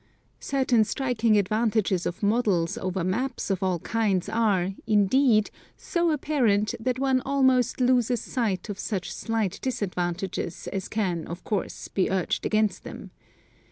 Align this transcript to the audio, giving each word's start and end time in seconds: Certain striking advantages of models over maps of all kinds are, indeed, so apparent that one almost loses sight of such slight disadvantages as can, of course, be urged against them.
Certain 0.39 0.83
striking 0.83 1.37
advantages 1.37 2.07
of 2.07 2.23
models 2.23 2.75
over 2.75 3.03
maps 3.03 3.51
of 3.51 3.61
all 3.61 3.77
kinds 3.77 4.27
are, 4.27 4.71
indeed, 4.87 5.51
so 5.77 6.09
apparent 6.09 6.73
that 6.79 6.97
one 6.97 7.21
almost 7.23 7.79
loses 7.79 8.19
sight 8.19 8.67
of 8.67 8.79
such 8.79 9.13
slight 9.13 9.59
disadvantages 9.61 10.65
as 10.69 10.87
can, 10.87 11.27
of 11.27 11.43
course, 11.43 11.87
be 11.87 12.09
urged 12.09 12.47
against 12.47 12.83
them. 12.83 13.11